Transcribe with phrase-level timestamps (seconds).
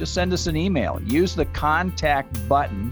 [0.00, 0.98] just send us an email.
[1.04, 2.90] Use the contact button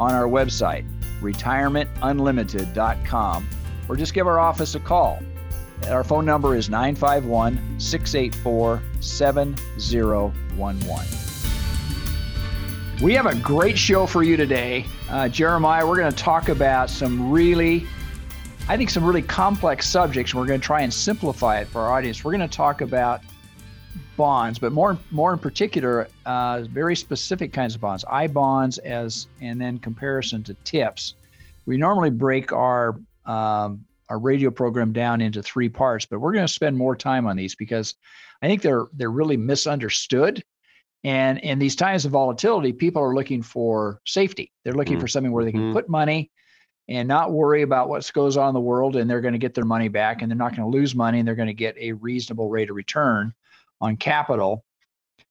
[0.00, 0.84] on our website,
[1.20, 3.48] retirementunlimited.com,
[3.88, 5.20] or just give our office a call.
[5.88, 11.06] Our phone number is 951 684 7011.
[13.00, 14.86] We have a great show for you today.
[15.08, 17.86] Uh, Jeremiah, we're going to talk about some really,
[18.68, 20.34] I think, some really complex subjects.
[20.34, 22.24] We're going to try and simplify it for our audience.
[22.24, 23.20] We're going to talk about
[24.20, 29.28] bonds, but more more in particular, uh, very specific kinds of bonds, I bonds as
[29.40, 31.14] and then comparison to tips.
[31.64, 36.46] We normally break our um, our radio program down into three parts, but we're going
[36.46, 37.94] to spend more time on these because
[38.42, 40.44] I think they're they're really misunderstood.
[41.02, 44.52] And in these times of volatility, people are looking for safety.
[44.64, 45.00] They're looking mm-hmm.
[45.00, 45.72] for something where they can mm-hmm.
[45.72, 46.30] put money
[46.90, 49.54] and not worry about what goes on in the world, and they're going to get
[49.54, 51.74] their money back, and they're not going to lose money, and they're going to get
[51.78, 53.32] a reasonable rate of return
[53.80, 54.64] on capital.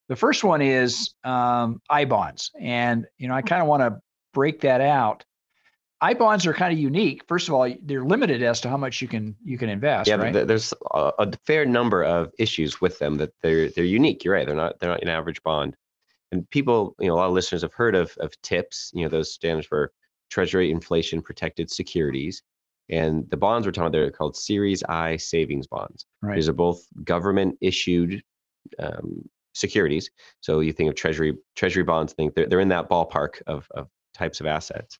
[0.07, 4.01] The first one is um, I bonds, and you know I kind of want to
[4.33, 5.23] break that out.
[6.01, 7.23] I bonds are kind of unique.
[7.27, 10.07] First of all, they're limited as to how much you can you can invest.
[10.07, 10.47] Yeah, right?
[10.47, 14.23] there's a, a, fair number of issues with them that they're they're unique.
[14.23, 14.45] You're right.
[14.45, 15.75] They're not they're not an average bond.
[16.31, 18.91] And people, you know, a lot of listeners have heard of of TIPS.
[18.93, 19.91] You know, those stands for
[20.29, 22.41] Treasury Inflation Protected Securities.
[22.89, 26.05] And the bonds we're talking about, they're called Series I savings bonds.
[26.21, 26.35] Right.
[26.35, 28.23] These are both government issued
[28.79, 30.09] um, securities.
[30.41, 32.13] So you think of treasury treasury bonds.
[32.13, 34.99] Think they're, they're in that ballpark of, of types of assets.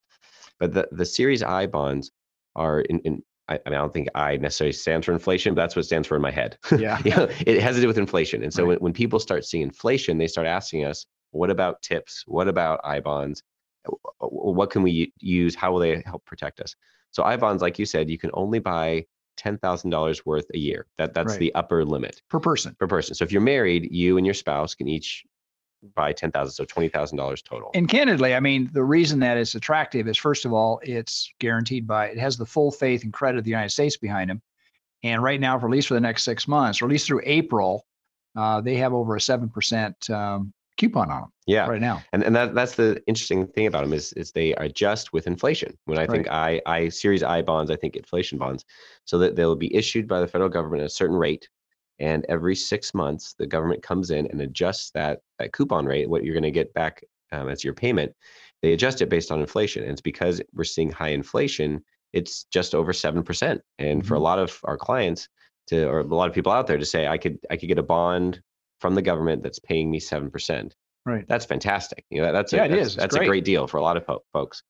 [0.60, 2.12] But the the Series I bonds
[2.56, 5.76] are in, in I, mean, I don't think I necessarily stands for inflation, but that's
[5.76, 6.58] what stands for in my head.
[6.80, 7.00] Yeah.
[7.04, 8.44] you know, it has to do with inflation.
[8.44, 8.70] And so right.
[8.70, 12.24] when, when people start seeing inflation, they start asking us, what about tips?
[12.28, 13.42] What about I bonds?
[14.20, 15.56] What can we use?
[15.56, 16.76] How will they help protect us?
[17.12, 19.06] So I bonds, like you said, you can only buy
[19.40, 20.86] $10,000 worth a year.
[20.98, 21.40] That that's right.
[21.40, 22.76] the upper limit per person.
[22.80, 23.16] Per person.
[23.16, 25.26] So if you're married, you and your spouse can each
[25.96, 27.72] buy 10,000 so $20,000 total.
[27.74, 31.88] And candidly, I mean, the reason that it's attractive is first of all, it's guaranteed
[31.88, 34.42] by it has the full faith and credit of the United States behind them.
[35.04, 37.22] And right now, for at least for the next six months, or at least through
[37.24, 37.86] April,
[38.36, 41.32] uh, they have over a seven percent um, coupon on them.
[41.46, 42.02] Yeah, right now.
[42.14, 45.78] And and that that's the interesting thing about them is is they adjust with inflation.
[45.86, 46.28] When I think.
[46.30, 48.66] I I Series I bonds, I think inflation bonds,
[49.06, 51.50] so that they'll be issued by the federal government at a certain rate,
[52.00, 56.24] and every six months the government comes in and adjusts that that coupon rate, what
[56.24, 58.14] you're going to get back um, as your payment.
[58.62, 61.84] They adjust it based on inflation, and it's because we're seeing high inflation.
[62.14, 64.08] It's just over seven percent, and mm-hmm.
[64.08, 64.24] for a mm-hmm.
[64.24, 65.28] lot of our clients
[65.68, 67.78] to or a lot of people out there to say I could I could get
[67.78, 68.42] a bond
[68.80, 70.72] from the government that's paying me 7%.
[71.06, 71.26] Right.
[71.28, 72.06] That's fantastic.
[72.10, 72.96] You know, that's yeah, a, it that's, is.
[72.96, 73.26] that's great.
[73.26, 74.64] a great deal for a lot of po- folks.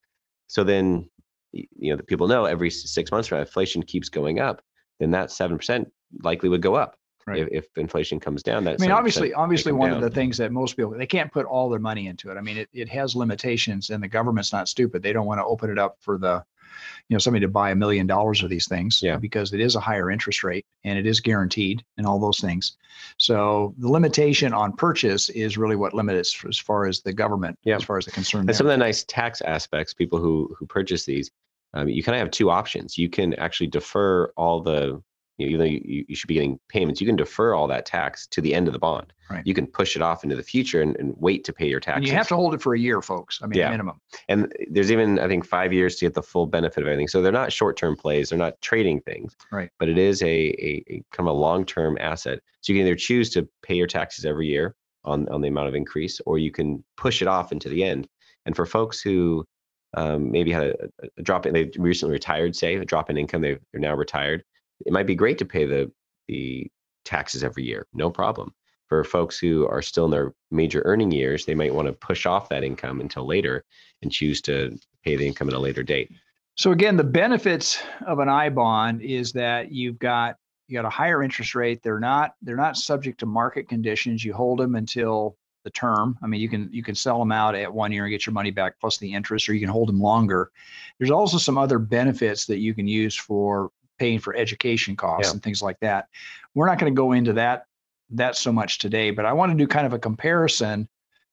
[0.47, 1.09] So then,
[1.51, 4.61] you know, the people know every six months, when inflation keeps going up,
[4.99, 5.85] then that 7%
[6.23, 6.95] likely would go up.
[7.27, 7.41] Right.
[7.41, 9.97] If, if inflation comes down, that I mean, obviously, obviously, one down.
[9.97, 12.37] of the things that most people they can't put all their money into it.
[12.37, 15.03] I mean, it, it has limitations, and the government's not stupid.
[15.03, 16.43] They don't want to open it up for the
[17.07, 19.17] you know somebody to buy a million dollars of these things yeah.
[19.17, 22.77] because it is a higher interest rate and it is guaranteed and all those things
[23.17, 27.75] so the limitation on purchase is really what limits as far as the government yeah.
[27.75, 30.65] as far as the concern and some of the nice tax aspects people who who
[30.65, 31.31] purchase these
[31.73, 35.01] um, you kind of have two options you can actually defer all the
[35.39, 38.41] you know, you, you should be getting payments, you can defer all that tax to
[38.41, 39.13] the end of the bond.
[39.29, 39.45] Right.
[39.45, 41.97] You can push it off into the future and, and wait to pay your taxes.
[41.99, 43.39] And you have to hold it for a year, folks.
[43.43, 43.69] I mean, yeah.
[43.69, 44.01] minimum.
[44.27, 47.07] And there's even, I think, five years to get the full benefit of everything.
[47.07, 48.29] So they're not short-term plays.
[48.29, 49.35] They're not trading things.
[49.51, 49.69] Right.
[49.77, 52.39] But it is a, a, a kind of a long-term asset.
[52.61, 55.67] So you can either choose to pay your taxes every year on, on the amount
[55.67, 58.07] of increase, or you can push it off into the end.
[58.45, 59.45] And for folks who
[59.95, 60.75] um, maybe had a,
[61.17, 64.43] a drop in, they recently retired, say, a drop in income, They they're now retired.
[64.85, 65.91] It might be great to pay the
[66.27, 66.67] the
[67.05, 68.53] taxes every year, no problem.
[68.87, 72.25] For folks who are still in their major earning years, they might want to push
[72.25, 73.63] off that income until later
[74.01, 76.11] and choose to pay the income at a later date.
[76.55, 80.35] So again, the benefits of an I bond is that you've got
[80.67, 81.81] you got a higher interest rate.
[81.81, 84.23] They're not they're not subject to market conditions.
[84.23, 86.17] You hold them until the term.
[86.21, 88.33] I mean, you can you can sell them out at one year and get your
[88.33, 90.51] money back plus the interest, or you can hold them longer.
[90.97, 95.33] There's also some other benefits that you can use for paying for education costs yeah.
[95.33, 96.07] and things like that.
[96.55, 97.65] We're not going to go into that
[98.11, 100.87] that so much today, but I want to do kind of a comparison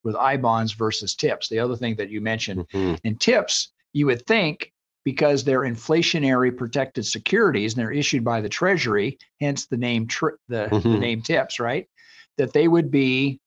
[0.04, 1.48] with I bonds versus tips.
[1.48, 3.00] The other thing that you mentioned, Mhm.
[3.02, 4.72] and tips, you would think
[5.02, 10.32] because they're inflationary protected securities and they're issued by the Treasury, hence the name tri-
[10.48, 10.98] the, the Mhm.
[10.98, 11.88] name tips, right?
[12.36, 13.40] That they would be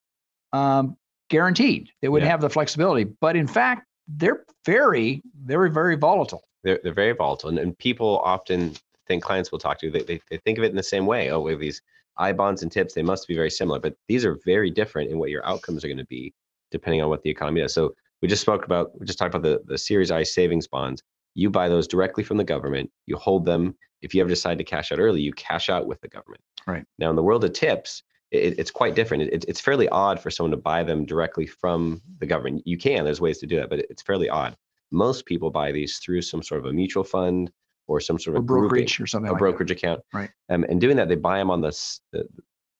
[0.52, 0.98] um,
[1.30, 1.90] guaranteed.
[2.02, 2.32] They wouldn't Yeah.
[2.32, 6.44] have the flexibility, but in fact, they're very, very, very volatile.
[6.64, 7.50] They're, they're very volatile.
[7.50, 8.74] And, and people often
[9.10, 11.32] think clients will talk to, they, they, they think of it in the same way.
[11.32, 11.82] Oh, we have these
[12.18, 15.20] I bonds and tips, they must be very similar, but these are very different in
[15.20, 16.34] what your outcomes are going to be
[16.72, 17.74] depending on what the economy does.
[17.74, 21.02] So we just spoke about, we just talked about the, the Series I savings bonds.
[21.34, 23.76] You buy those directly from the government, you hold them.
[24.02, 26.42] If you ever decide to cash out early, you cash out with the government.
[26.68, 26.86] Right.
[27.00, 29.24] Now, in the world of tips, it, it's quite different.
[29.24, 32.64] It, it's fairly odd for someone to buy them directly from the government.
[32.66, 34.56] You can, there's ways to do that, but it's fairly odd.
[34.92, 37.52] Most people buy these through some sort of a mutual fund
[37.90, 40.02] or some sort Or of grouping, brokerage or something a like brokerage account.
[40.14, 40.30] Right.
[40.50, 41.72] Um, and doing that, they buy them on the,
[42.12, 42.26] the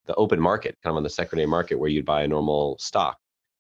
[0.06, 3.18] the open market, kind of on the secondary market where you'd buy a normal stock.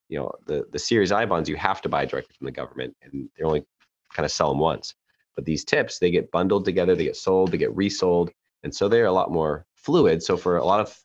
[0.07, 2.96] You know, the the Series I bonds you have to buy directly from the government,
[3.01, 3.66] and they only
[4.13, 4.94] kind of sell them once.
[5.36, 8.31] But these tips, they get bundled together, they get sold, they get resold,
[8.63, 10.22] and so they're a lot more fluid.
[10.24, 10.98] So for a lot of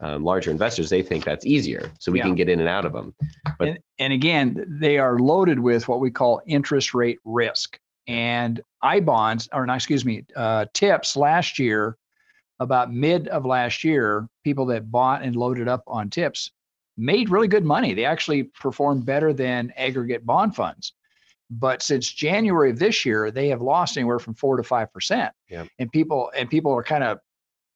[0.00, 2.24] um, larger investors, they think that's easier, so we Yeah.
[2.26, 3.14] can get in and out of them.
[3.58, 7.78] But- and, and again, they are loaded with what we call interest rate risk.
[8.08, 11.96] And I bonds, or not, excuse me, uh, tips last year,
[12.58, 16.50] about mid of last year, people that bought and loaded up on tips
[16.96, 17.94] made really good money.
[17.94, 20.94] They actually performed better than aggregate bond funds.
[21.50, 25.32] But since January of this year, they have lost anywhere from four to five percent.
[25.48, 25.66] Yeah.
[25.78, 27.18] And people and people are kind of,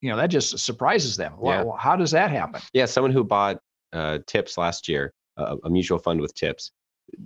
[0.00, 1.34] you know, that just surprises them.
[1.42, 1.62] Yeah.
[1.62, 2.60] Wow, how does that happen?
[2.72, 3.60] Yeah, someone who bought
[3.92, 6.72] uh, tips last year, a, a mutual fund with tips,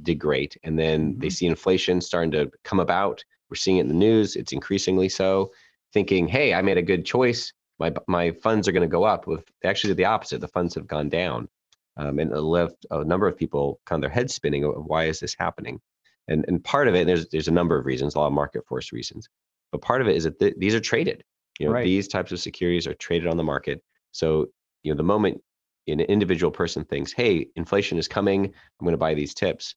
[0.02, 0.56] did great.
[0.64, 1.32] And then they Mhm.
[1.32, 3.24] see inflation starting to come about.
[3.50, 4.36] We're seeing it in the news.
[4.36, 5.52] It's increasingly so.
[5.92, 7.52] Thinking, hey, I made a good choice.
[7.78, 9.26] My my funds are going to go up.
[9.26, 10.40] With they actually the opposite.
[10.40, 11.48] The funds have gone down,
[11.96, 14.64] um, and it left a number of people kind of their heads spinning.
[14.64, 15.80] Of why is this happening?
[16.28, 18.66] And and part of it, there's there's a number of reasons, a lot of market
[18.66, 19.28] force reasons.
[19.72, 21.22] But part of it is that th- these are traded.
[21.58, 21.84] You know, Right.
[21.84, 23.82] these types of securities are traded on the market.
[24.12, 24.46] So
[24.82, 25.42] you know, the moment
[25.88, 28.46] an individual person thinks, "Hey, inflation is coming.
[28.46, 29.74] I'm going to buy these tips."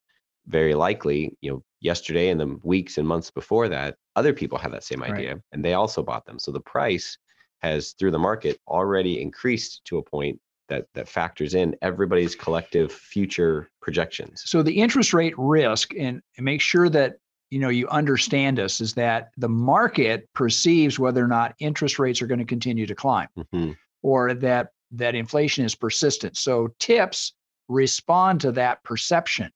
[0.48, 4.72] Very likely, you know, yesterday and the weeks and months before that, other people had
[4.74, 5.12] that same Right.
[5.14, 6.40] idea and they also bought them.
[6.40, 7.18] So the price
[7.62, 10.40] has through the market already increased to a point
[10.70, 14.42] that that factors in everybody's collective future projections.
[14.46, 17.18] So the interest rate risk, and, and make sure that
[17.52, 22.22] you know you understand us, is that the market perceives whether or not interest rates
[22.22, 23.76] are going to continue to climb, Mhm.
[24.02, 26.38] or that that inflation is persistent.
[26.38, 27.34] So tips
[27.68, 29.52] respond to that perception.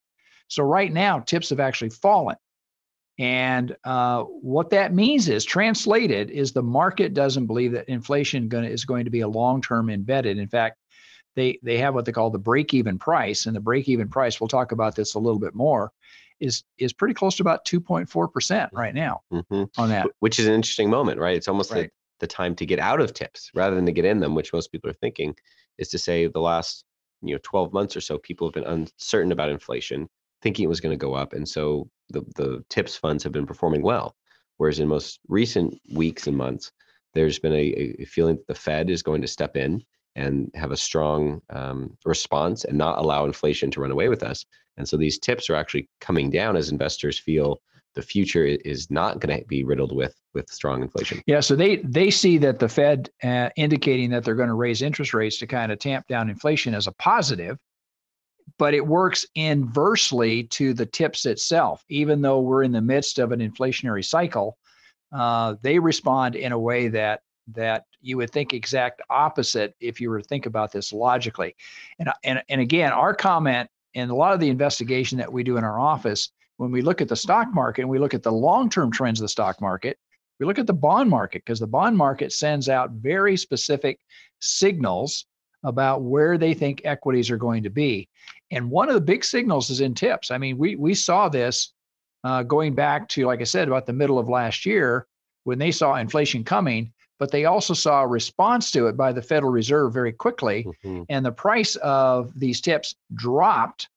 [0.48, 2.36] So right now, tips have actually fallen.
[3.20, 8.68] And uh, what that means is, translated, is the market doesn't believe that inflation gonna,
[8.68, 10.38] is going to be a long-term embedded.
[10.38, 10.78] In fact,
[11.36, 14.40] they they have what they call the break-even price, and the break-even price.
[14.40, 15.92] We'll talk about this a little bit more.
[16.40, 19.70] Is is pretty close to about 2.4 percent right now Mhm.
[19.78, 20.08] on that.
[20.20, 21.36] Which is an interesting moment, right?
[21.38, 21.82] It's almost Right.
[21.82, 21.94] like
[22.24, 24.72] the time to get out of tips rather than to get in them, which most
[24.72, 25.36] people are thinking,
[25.78, 26.86] is to say the last
[27.22, 30.08] you know 12 months or so, people have been uncertain about inflation,
[30.42, 33.46] thinking it was going to go up, and so the the tips funds have been
[33.46, 34.16] performing well.
[34.58, 36.72] Whereas in most recent weeks and months,
[37.14, 39.84] there's been a, a feeling that the Fed is going to step in
[40.16, 44.46] and have a strong um, response and not allow inflation to run away with us.
[44.78, 47.62] And so these tips are actually coming down as investors feel
[47.96, 51.22] the future is not going to be riddled with with strong inflation.
[51.28, 54.82] Yeah, so they they see that the Fed uh, indicating that they're going to raise
[54.82, 57.58] interest rates to kind of tamp down inflation as a positive,
[58.58, 61.84] but it works inversely to the tips itself.
[61.90, 64.58] Even though we're in the midst of an inflationary cycle,
[65.12, 67.22] uh, they respond in a way that
[67.54, 71.56] that you would think exact opposite if you were to think about this logically.
[72.00, 75.58] And and and again, our comment and a lot of the investigation that we do
[75.58, 78.32] in our office when we look at the stock market and we look at the
[78.32, 79.98] long-term trends of the stock market
[80.40, 84.00] we look at the bond market because the bond market sends out very specific
[84.40, 85.26] signals
[85.64, 88.10] about where they think equities are going to be.
[88.52, 90.32] And one of the big signals is in tips.
[90.32, 91.74] I mean, we we saw this
[92.24, 95.08] uh, going back to, like I said, about the middle of last year
[95.46, 99.22] when they saw inflation coming, but they also saw a response to it by the
[99.22, 101.06] Federal Reserve very quickly, Mhm.
[101.10, 103.88] and the price of these tips dropped.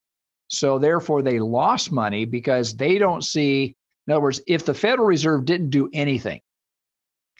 [0.49, 3.77] So therefore, they lost money because they don't see.
[4.07, 6.41] In other words, if the Federal Reserve didn't do anything,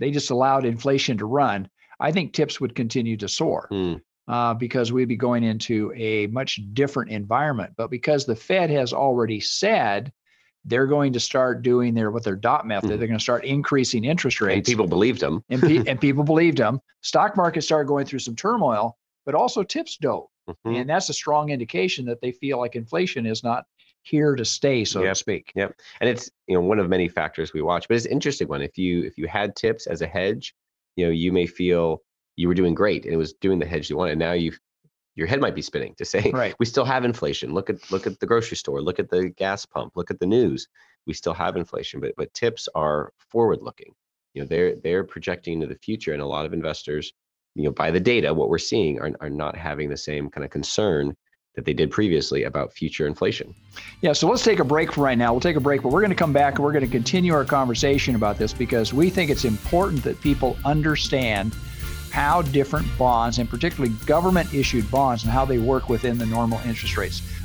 [0.01, 1.69] they just allowed inflation to run.
[2.01, 3.95] I think tips would continue to soar Hmm.
[4.29, 7.73] uh, because we'd be going into a much different environment.
[7.77, 10.13] But because the Fed has already said
[10.65, 12.99] they're going to start doing their what their dot method, Mhm.
[12.99, 15.45] they're going to start increasing interest And rates, people believed them.
[15.49, 16.81] and, pe- and people believed them.
[17.03, 20.27] Stock market started going through some turmoil, but also tips dove.
[20.49, 20.77] Mm-hmm.
[20.77, 23.65] And that's a strong indication that they feel like inflation is not
[24.03, 25.13] here to stay, so yep.
[25.13, 25.53] to speak.
[25.57, 25.81] Yep.
[26.01, 28.63] And it's you know one of many factors we watch, but it's an interesting one.
[28.63, 30.55] If you if you had tips as a hedge,
[30.95, 32.03] you know you may feel
[32.37, 34.19] you were doing great and it was doing the hedge you wanted.
[34.19, 34.53] Now you
[35.17, 36.55] your head might be spinning to say right.
[36.61, 37.53] we still have inflation.
[37.53, 40.27] Look at look at the grocery store, look at the gas pump, look at the
[40.27, 40.69] news.
[41.07, 43.93] We still have inflation, but but tips are forward looking.
[44.35, 47.13] You know they're they're projecting into the future, and a lot of investors,
[47.57, 50.45] you know, by the data, what we're seeing are are not having the same kind
[50.45, 51.17] of concern
[51.55, 53.55] that they did previously about future inflation.
[54.03, 55.33] Yeah, so let's take a break for right now.
[55.33, 57.33] We'll take a break, but we're going to come back and we're going to continue
[57.33, 61.55] our conversation about this because we think it's important that people understand
[62.13, 66.59] how different bonds, and particularly government issued bonds, and how they work within the normal
[66.67, 67.23] interest rates.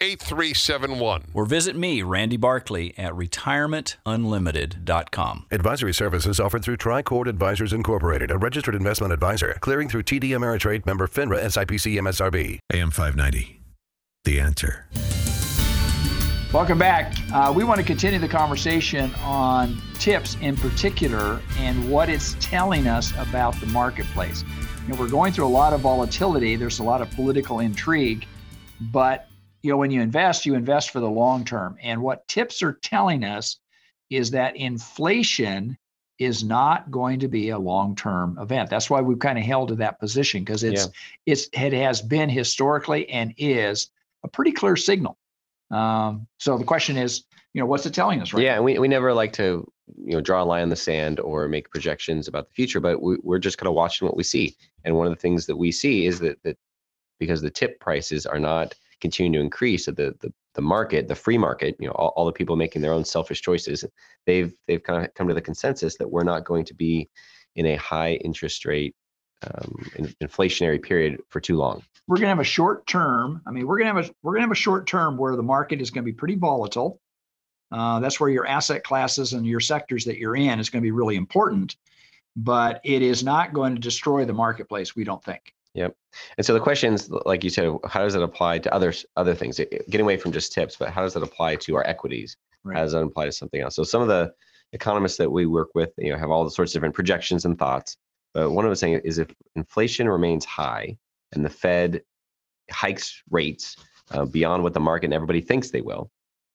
[0.00, 1.24] 8371.
[1.34, 5.46] Or visit me, Randy Barkley, at retirementunlimited.com.
[5.50, 10.86] Advisory services offered through Tricord Advisors Incorporated, a registered investment advisor, clearing through TD Ameritrade
[10.86, 12.58] member FINRA SIPC MSRB.
[12.72, 13.60] AM 590.
[14.24, 14.88] The answer.
[16.54, 17.12] Welcome back.
[17.32, 22.86] Uh, we want to continue the conversation on tips in particular and what it's telling
[22.86, 24.44] us about the marketplace.
[24.86, 26.54] You know, we're going through a lot of volatility.
[26.54, 28.24] There's a lot of political intrigue,
[28.80, 29.28] but
[29.64, 31.78] you know, when you invest, you invest for the long term.
[31.82, 33.56] And what tips are telling us
[34.10, 35.78] is that inflation
[36.18, 38.68] is not going to be a long-term event.
[38.68, 41.32] That's why we've kind of held to that position because it's yeah.
[41.32, 43.88] it's it has been historically and is
[44.22, 45.16] a pretty clear signal.
[45.70, 48.44] Um, so the question is, you know, what's it telling us, right?
[48.44, 49.66] Yeah, we, we never like to,
[49.96, 53.00] you know, draw a line in the sand or make projections about the future, but
[53.00, 54.54] we, we're just kind of watching what we see.
[54.84, 56.58] And one of the things that we see is that that
[57.18, 61.14] because the tip prices are not continuing to increase at the, the the market, the
[61.14, 63.84] free market, you know, all, all the people making their own selfish choices,
[64.26, 67.08] they've they've kind of come to the consensus that we're not going to be
[67.56, 68.94] in a high interest rate
[69.46, 69.90] um,
[70.22, 71.82] inflationary period for too long.
[72.06, 73.42] We're going to have a short term.
[73.46, 75.36] I mean, we're going to have a we're going to have a short term where
[75.36, 77.00] the market is going to be pretty volatile.
[77.72, 80.86] Uh, that's where your asset classes and your sectors that you're in is going to
[80.86, 81.76] be really important,
[82.36, 84.94] but it is not going to destroy the marketplace.
[84.94, 85.53] We don't think.
[85.74, 85.94] Yep.
[86.38, 89.58] And so the questions, like you said, how does it apply to other other things?
[89.58, 92.36] Getting away from just tips, but how does it apply to our equities?
[92.62, 92.76] Right.
[92.76, 93.74] How does it apply to something else?
[93.74, 94.32] So some of the
[94.72, 97.58] economists that we work with, you know, have all the sorts of different projections and
[97.58, 97.96] thoughts.
[98.32, 100.96] But one of them saying is if inflation remains high
[101.32, 102.02] and the Fed
[102.70, 103.76] hikes rates
[104.10, 106.10] uh, beyond what the market and everybody thinks they will,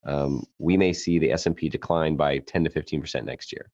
[0.06, 3.70] um, we may see the S&P decline by 10 to 15 percent next year.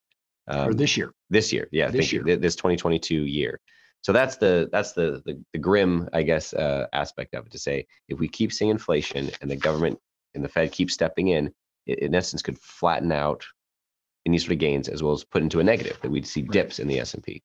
[0.47, 1.11] Um, or this year.
[1.29, 3.59] This year, yeah, this year, you, this 2022 year.
[4.05, 7.51] So that's the that's the the, the grim, I guess, uh, aspect of it.
[7.53, 9.97] To say if we keep seeing inflation and the government
[10.35, 11.51] and the Fed keep stepping in,
[11.87, 13.43] it, in essence, could flatten out
[14.27, 15.97] any sort of gains as well as put into a negative.
[16.03, 17.41] That we'd see dips in the S and P.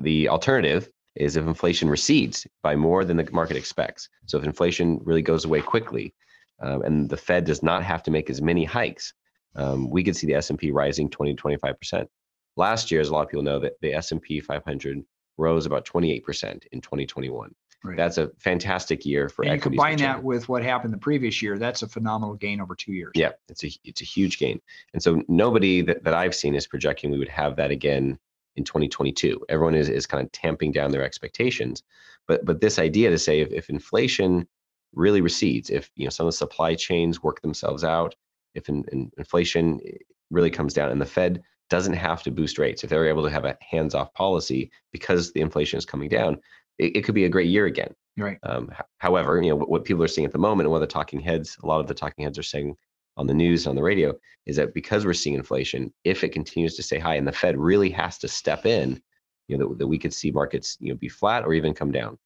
[0.00, 4.08] The alternative is if inflation recedes by more than the market expects.
[4.26, 6.14] So if inflation really goes away quickly,
[6.60, 9.14] um, and the Fed does not have to make as many hikes,
[9.54, 12.08] um, we could see the S&P rising 20 to 25 percent.
[12.56, 15.04] Last year, as a lot of people know, that the S&P 500
[15.36, 17.54] rose about 28% in 2021.
[17.84, 17.98] Right.
[17.98, 19.44] That's a fantastic year for.
[19.44, 21.58] And you combine that with what happened the previous year.
[21.58, 23.12] That's a phenomenal gain over two years.
[23.14, 24.58] Yeah, it's a it's a huge gain.
[24.94, 28.18] And so nobody that, that I've seen is projecting we would have that again
[28.56, 29.44] in 2022.
[29.50, 31.82] Everyone is is kind of tamping down their expectations.
[32.26, 34.48] But but this idea to say if, if inflation
[34.94, 38.14] really recedes, if you know some of the supply chains work themselves out,
[38.54, 39.78] if in, in inflation
[40.30, 42.84] really comes down, and the Fed doesn't have to boost rates.
[42.84, 46.38] If they're able to have a hands-off policy because the inflation is coming down,
[46.78, 47.94] it, it could be a great year again.
[48.16, 48.38] Right.
[48.42, 50.86] Um, however, you know what, what, people are seeing at the moment, and what the
[50.86, 52.76] talking heads, a lot of the talking heads are saying
[53.16, 54.14] on the news and on the radio,
[54.46, 57.58] is that because we're seeing inflation, if it continues to stay high, and the Fed
[57.58, 59.02] really has to step in,
[59.48, 61.90] you know, that, that we could see markets, you know, be flat or even come
[61.90, 62.18] down.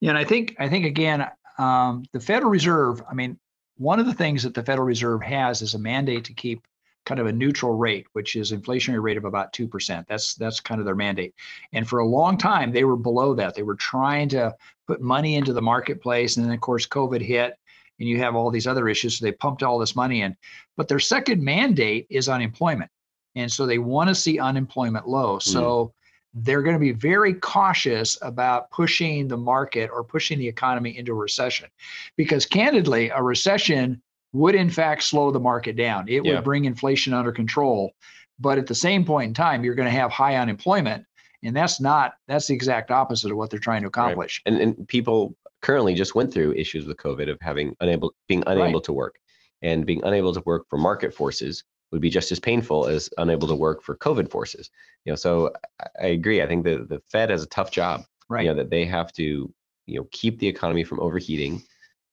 [0.00, 1.26] Yeah, and I think I think again,
[1.58, 3.02] um, the Federal Reserve.
[3.08, 3.38] I mean,
[3.76, 6.66] one of the things that the Federal Reserve has is a mandate to keep
[7.08, 10.06] kind of a neutral rate, which is inflationary rate of about 2%.
[10.06, 11.34] That's that's kind of their mandate.
[11.72, 13.54] And for a long time they were below that.
[13.54, 14.54] They were trying to
[14.86, 17.54] put money into the marketplace and then of course COVID hit
[17.98, 20.36] and you have all these other issues so they pumped all this money in.
[20.76, 22.90] But their second mandate is unemployment.
[23.34, 25.38] And so they want to see unemployment low.
[25.38, 26.44] So mm.
[26.44, 31.12] they're going to be very cautious about pushing the market or pushing the economy into
[31.12, 31.68] a recession.
[32.16, 36.08] Because candidly, a recession would in fact slow the market down.
[36.08, 36.34] It yeah.
[36.34, 37.92] would bring inflation under control.
[38.38, 41.04] But at the same point in time, you're going to have high unemployment.
[41.42, 44.42] And that's not, that's the exact opposite of what they're trying to accomplish.
[44.44, 44.54] Right.
[44.54, 48.74] And, and people currently just went through issues with COVID of having unable, being unable
[48.74, 48.84] right.
[48.84, 49.16] to work
[49.62, 53.48] and being unable to work for market forces would be just as painful as unable
[53.48, 54.70] to work for COVID forces.
[55.04, 55.52] You know, so
[56.00, 56.42] I agree.
[56.42, 58.02] I think the the Fed has a tough job.
[58.28, 58.44] Right.
[58.44, 59.52] You know that they have to
[59.86, 61.62] you know keep the economy from overheating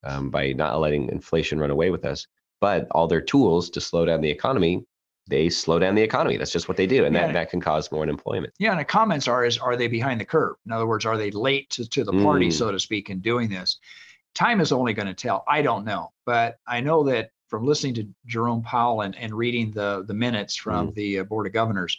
[0.06, 2.28] um, by not letting inflation run away with us.
[2.62, 4.86] But all their tools to slow down the economy,
[5.28, 6.38] they slow down the economy.
[6.38, 7.28] That's just what they do, and yeah.
[7.28, 8.54] that, that can cause more unemployment.
[8.60, 10.56] Yeah, and the comments are is are they behind the curve?
[10.66, 12.54] In other words, are they late to, to the party, mm.
[12.54, 13.80] so to speak, in doing this?
[14.36, 15.44] Time is only going to tell.
[15.48, 19.72] I don't know, but I know that from listening to Jerome Powell and, and reading
[19.72, 20.96] the the minutes from mm.
[20.96, 21.98] the uh, Board of Governors,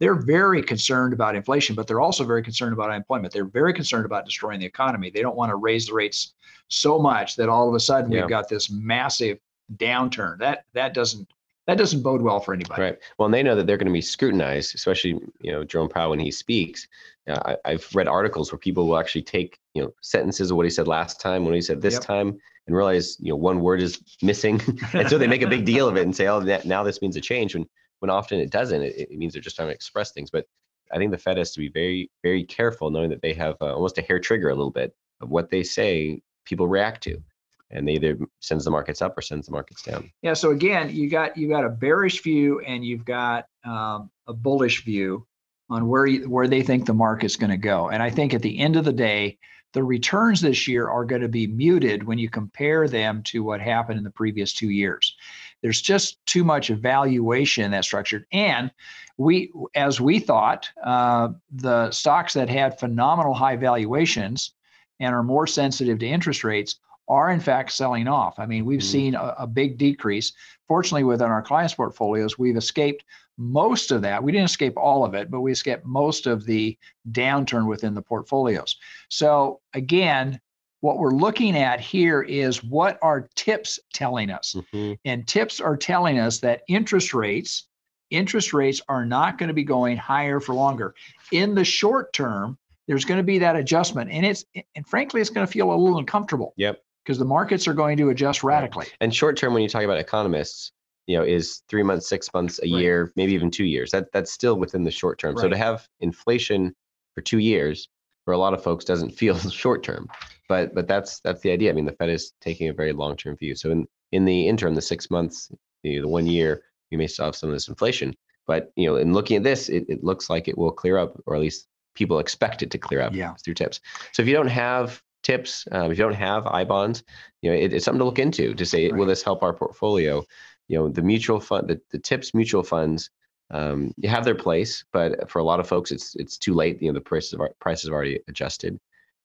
[0.00, 3.32] they're very concerned about inflation, but they're also very concerned about unemployment.
[3.32, 5.10] They're very concerned about destroying the economy.
[5.10, 6.32] They don't want to raise the rates
[6.68, 8.20] so much that all of a sudden yeah.
[8.22, 9.38] we've got this massive
[9.76, 10.38] downturn.
[10.38, 11.28] That that doesn't
[11.66, 12.82] that doesn't bode well for anybody.
[12.82, 12.98] Right.
[13.18, 16.10] Well, and they know that they're going to be scrutinized, especially you know Jerome Powell
[16.10, 16.88] when he speaks.
[17.28, 20.64] Uh, I, have read articles where people will actually take you know sentences of what
[20.64, 22.02] he said last time, when he said this yep.
[22.02, 24.60] time, and realize you know one word is missing,
[24.94, 27.16] and so they make a big deal of it and say, oh, now this means
[27.16, 27.54] a change.
[27.54, 27.68] When
[28.00, 28.82] when often it doesn't.
[28.82, 30.30] It, it means they're just trying to express things.
[30.30, 30.46] But
[30.92, 33.74] I think the Fed has to be very, very careful, knowing that they have uh,
[33.74, 37.22] almost a hair trigger a little bit of what they say people react to,
[37.70, 40.10] and they either sends the markets up or sends the markets down.
[40.22, 40.34] Yeah.
[40.34, 44.84] So again, you got you got a bearish view and you've got um, a bullish
[44.84, 45.26] view
[45.68, 47.90] on where you, where they think the market's going to go.
[47.90, 49.38] And I think at the end of the day,
[49.72, 53.60] the returns this year are going to be muted when you compare them to what
[53.60, 55.16] happened in the previous two years.
[55.62, 58.26] There's just too much evaluation in that structure.
[58.32, 58.70] And
[59.16, 64.52] we, as we thought, uh, the stocks that had phenomenal high valuations
[65.00, 66.76] and are more sensitive to interest rates
[67.08, 68.38] are in fact selling off.
[68.38, 68.88] I mean, we've mm-hmm.
[68.88, 70.32] seen a, a, big decrease.
[70.68, 73.04] Fortunately, within our clients' portfolios, we've escaped
[73.36, 74.22] most of that.
[74.22, 76.78] We didn't escape all of it, but we escaped most of the
[77.10, 78.76] downturn within the portfolios.
[79.08, 80.40] So again,
[80.80, 84.94] what we're looking at here is what are tips telling us mm-hmm.
[85.04, 87.66] and tips are telling us that interest rates
[88.10, 90.94] interest rates are not going to be going higher for longer
[91.32, 95.30] in the short term there's going to be that adjustment and it's and frankly it's
[95.30, 98.84] going to feel a little uncomfortable yep because the markets are going to adjust radically
[98.84, 98.96] right.
[99.00, 100.72] and short term when you talk about economists
[101.06, 102.80] you know is three months six months a right.
[102.80, 105.42] year maybe even two years that that's still within the short term right.
[105.42, 106.74] so to have inflation
[107.14, 107.88] for two years
[108.24, 110.08] for a lot of folks doesn't feel short term
[110.50, 111.70] but but that's that's the idea.
[111.70, 113.54] I mean, the Fed is taking a very long term view.
[113.54, 115.48] So in in the interim, the six months,
[115.84, 118.16] you know, the one year, you may still have some of this inflation.
[118.48, 121.22] But you know, in looking at this, it, it looks like it will clear up,
[121.24, 123.34] or at least people expect it to clear up yeah.
[123.44, 123.78] through tips.
[124.12, 127.04] So if you don't have tips, um, if you don't have I bonds,
[127.42, 128.98] you know, it, it's something to look into to say, right.
[128.98, 130.24] will this help our portfolio?
[130.66, 133.08] You know, the mutual fund, the, the tips mutual funds,
[133.52, 136.82] um, you have their place, but for a lot of folks, it's it's too late.
[136.82, 138.80] You know, the prices are, prices have already adjusted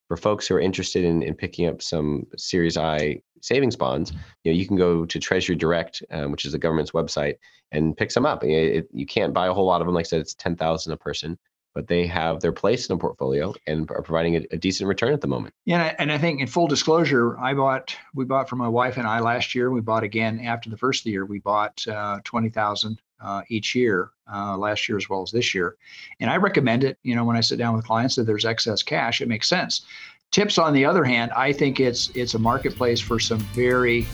[0.07, 4.11] for folks who are interested in, in picking up some Series I savings bonds,
[4.43, 7.35] you know, you can go to Treasury Direct, um, which is the government's website,
[7.71, 8.43] and pick some up.
[8.43, 9.95] It, it, you can't buy a whole lot of them.
[9.95, 11.37] Like I said, it's ten thousand a person,
[11.73, 15.13] but they have their place in a portfolio and are providing a, a, decent return
[15.13, 15.53] at the moment.
[15.65, 19.07] Yeah, and I think in full disclosure, I bought we bought for my wife and
[19.07, 19.71] I last year.
[19.71, 21.25] We bought again after the first year.
[21.25, 25.53] We bought uh, twenty thousand uh, each year, uh, last year as well as this
[25.53, 25.75] year.
[26.19, 26.97] And I recommend it.
[27.03, 29.85] You know, when I sit down with clients, that there's excess cash, it makes sense.
[30.31, 34.05] Tips, on the other hand, I think it's it's a marketplace for some very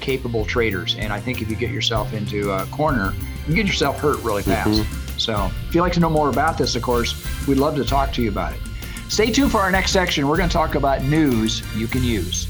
[0.00, 0.96] capable traders.
[0.98, 3.14] And I think if you get yourself into a corner,
[3.46, 4.82] you get yourself hurt really fast.
[4.82, 5.18] Mm-hmm.
[5.18, 7.14] So if you'd like to know more about this, of course,
[7.46, 8.60] we'd love to talk to you about it.
[9.08, 10.26] Stay tuned for our next section.
[10.26, 12.49] We're going to talk about news you can use.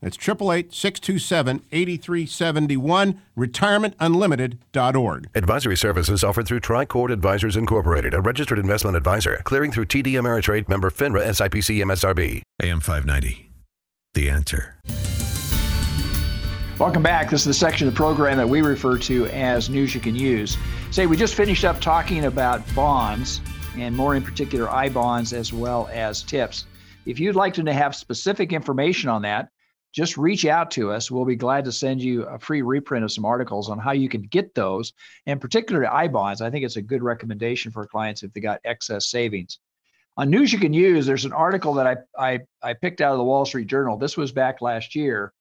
[0.00, 5.28] That's 888 627 8371, retirementunlimited.org.
[5.34, 10.68] Advisory services offered through Tricord Advisors Incorporated, a registered investment advisor, clearing through TD Ameritrade
[10.68, 12.42] member FINRA SIPC MSRB.
[12.62, 13.50] AM 590.
[14.14, 14.76] The answer.
[16.78, 17.28] Welcome back.
[17.30, 20.14] This is the section of the program that we refer to as News You Can
[20.14, 20.56] Use.
[20.92, 23.40] Say, we just finished up talking about bonds,
[23.76, 26.66] and more in particular, I bonds as well as tips.
[27.04, 29.50] If you'd like to have specific information on that,
[29.92, 31.10] just reach out to us.
[31.10, 34.08] We'll be glad to send you a free reprint of some articles on how you
[34.08, 34.92] can get those,
[35.26, 36.40] and particularly I bonds.
[36.40, 39.58] I think it's a good recommendation for clients if they got excess savings.
[40.16, 43.18] On News You Can Use, there's an article that I, I, I picked out of
[43.18, 43.96] the Wall Street Journal.
[43.96, 45.32] This was back last year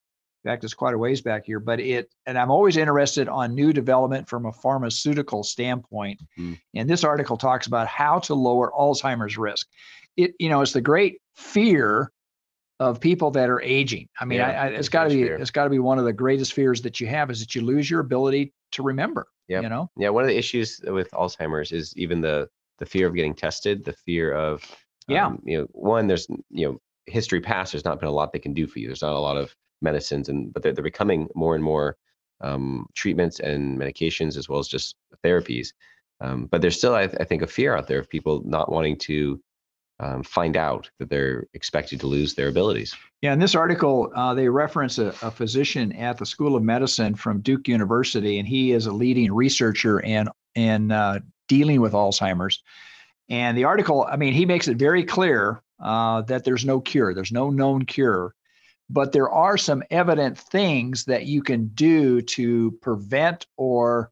[0.47, 3.53] in fact, it's quite a ways back here, but it, and I'm always interested on
[3.53, 6.21] new development from a pharmaceutical standpoint.
[6.37, 6.53] Mm-hmm.
[6.75, 9.67] And this article talks about how to lower Alzheimer's risk.
[10.15, 12.13] It, you know, it's the great fear
[12.79, 14.07] of people that are aging.
[14.19, 15.35] I mean, yeah, I, I, it's got to be, fear.
[15.35, 17.61] it's got to be one of the greatest fears that you have is that you
[17.61, 19.27] lose your ability to remember.
[19.47, 19.61] Yeah.
[19.61, 19.89] You know?
[19.97, 20.09] Yeah.
[20.09, 23.93] One of the issues with Alzheimer's is even the, the fear of getting tested, the
[23.93, 24.63] fear of,
[25.07, 28.31] yeah, um, you know, one, there's, you know, history past, there's not been a lot
[28.31, 28.87] they can do for you.
[28.87, 31.97] There's not a lot of medicines and but they're, they're becoming more and more
[32.41, 35.69] um, treatments and medications as well as just therapies
[36.21, 38.97] um, but there's still I, I, think a fear out there of people not wanting
[38.99, 39.39] to
[39.99, 42.95] um, find out that they're expected to lose their abilities.
[43.21, 47.15] Yeah in this article uh, they reference a, a, physician at the school of medicine
[47.15, 52.61] from duke university and he is a leading researcher in in uh, dealing with alzheimer's.
[53.29, 57.13] And the article i mean he makes it very clear uh, that there's no cure
[57.13, 58.33] there's no known cure.
[58.89, 64.11] But there are some evident things that you can do to prevent or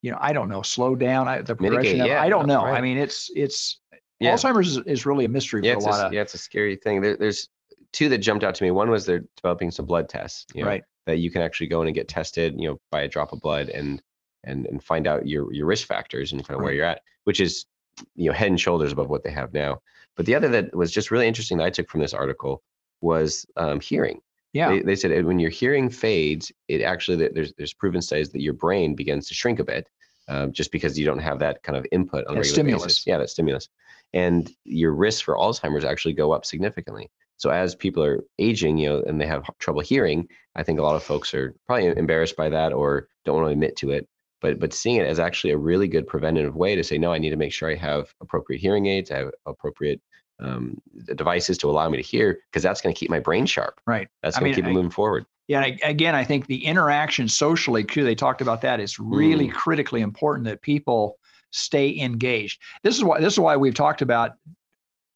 [0.00, 2.64] you know i don't know slow down the progression yeah, i don't know.
[2.64, 2.78] Right.
[2.78, 3.80] i mean it's it's
[4.20, 4.34] yeah.
[4.34, 6.38] alzheimer's is, is, really a mystery yeah, for a lot a, of yeah it's a
[6.38, 7.48] scary thing there, there's
[7.92, 10.68] two that jumped out to me one was they're developing some blood tests you know,
[10.68, 13.32] right that you can actually go in and get tested you know by a drop
[13.32, 14.02] of blood and
[14.44, 16.66] and and find out your your risk factors and kind of right.
[16.66, 17.66] where you're at which is
[18.14, 19.78] you know head and shoulders above what they have now
[20.16, 22.62] but the other that was just really interesting that i took from this article
[23.00, 24.20] was um, hearing.
[24.52, 24.70] Yeah.
[24.70, 28.54] They, they, said when your hearing fades, it actually there's there's proven studies that your
[28.54, 29.88] brain begins to shrink a bit,
[30.28, 32.84] um, just because you don't have that kind of input on a stimulus.
[32.84, 33.06] basis.
[33.06, 33.68] Yeah, that stimulus,
[34.12, 37.10] and your risk for Alzheimer's actually go up significantly.
[37.38, 40.82] So as people are aging, you know, and they have trouble hearing, I think a
[40.82, 44.08] lot of folks are probably embarrassed by that or don't want to admit to it.
[44.40, 47.18] But but seeing it as actually a really good preventative way to say, no, I
[47.18, 50.00] need to make sure I have appropriate hearing aids, I have appropriate
[50.40, 50.80] um,
[51.14, 53.80] devices to allow me to hear because that's going to keep my brain sharp.
[53.86, 54.08] Right.
[54.22, 55.26] That's going to keep I, it moving forward.
[55.48, 55.64] Yeah.
[55.82, 58.04] Again, I think the interaction socially too.
[58.04, 58.80] They talked about that.
[58.80, 59.52] It's really mm.
[59.52, 61.18] critically important that people
[61.50, 62.60] stay engaged.
[62.82, 63.20] This is why.
[63.20, 64.32] This is why we've talked about.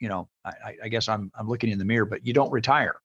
[0.01, 2.97] You know, I, I guess I'm I'm looking in the mirror, but you don't retire.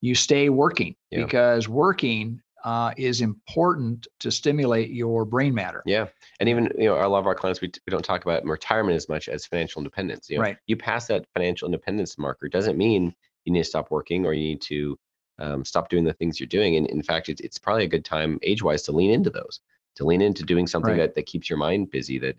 [0.00, 1.24] You stay working yeah.
[1.24, 5.82] because working uh, is important to stimulate your brain matter.
[5.86, 6.06] Yeah,
[6.38, 8.96] and even you know, a lot of our clients we, we don't talk about retirement
[8.96, 10.28] as much as financial independence.
[10.28, 10.56] You know, right.
[10.66, 14.42] You pass that financial independence marker doesn't mean you need to stop working or you
[14.42, 14.98] need to
[15.38, 16.76] um, stop doing the things you're doing.
[16.76, 19.60] And in fact, it's it's probably a good time age-wise to lean into those,
[19.96, 20.98] to lean into doing something right.
[20.98, 22.36] that that keeps your mind busy that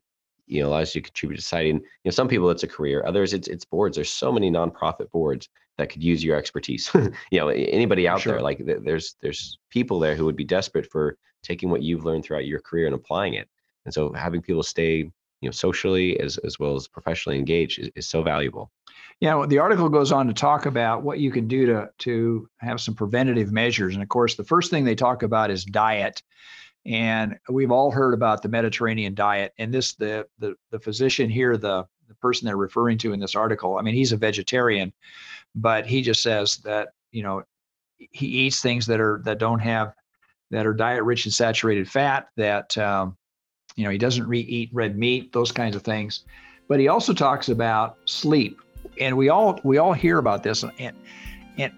[0.51, 1.69] you know allows you to contribute to society.
[1.69, 3.95] And you know, some people it's a career, others it's it's boards.
[3.95, 6.91] There's so many nonprofit boards that could use your expertise.
[7.31, 8.33] you know, anybody out sure.
[8.33, 12.25] there, like there's there's people there who would be desperate for taking what you've learned
[12.25, 13.47] throughout your career and applying it.
[13.85, 15.11] And so having people stay, you
[15.41, 18.71] know, socially as as well as professionally engaged is, is so valuable.
[19.21, 22.49] Yeah, well, the article goes on to talk about what you can do to to
[22.57, 23.93] have some preventative measures.
[23.93, 26.21] And of course, the first thing they talk about is diet.
[26.85, 29.53] And we've all heard about the Mediterranean diet.
[29.57, 33.35] And this the the the physician here, the the person they're referring to in this
[33.35, 34.91] article, I mean, he's a vegetarian,
[35.55, 37.43] but he just says that you know
[37.97, 39.93] he eats things that are that don't have
[40.49, 43.17] that are diet rich in saturated fat that um,
[43.75, 46.23] you know he doesn't re- eat red meat those kinds of things
[46.67, 48.59] but he also talks about sleep
[48.99, 50.95] and we all we all hear about this and
[51.57, 51.73] and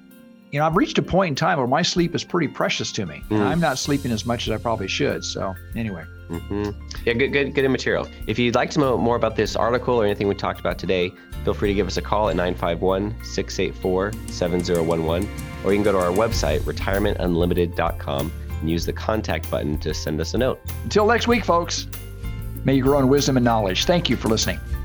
[0.53, 3.05] you know i've reached a point in time where my sleep is pretty precious to
[3.05, 3.21] me.
[3.29, 3.41] Mm.
[3.41, 6.05] i'm not sleeping as much as i probably should so anyway.
[6.29, 6.69] Mm-hmm.
[7.05, 8.07] yeah good good good material.
[8.27, 11.11] If you'd like to know more about this article or anything we talked about today
[11.43, 15.27] feel free to give us a call at 951-684-7011
[15.65, 20.21] or you can go to our website retirementunlimited.com and use the contact button to send
[20.21, 20.61] us a note.
[20.83, 21.87] Until next week folks
[22.63, 23.85] may you grow in wisdom and knowledge.
[23.85, 24.61] Thank you for listening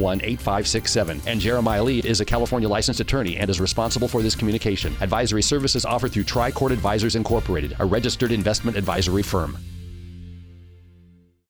[0.00, 4.94] 0518567, and Jeremiah Lee is a California licensed attorney and is responsible for this communication.
[5.00, 9.56] Advisory services offered through Tricord Advisors Incorporated, a registered investment advisory firm.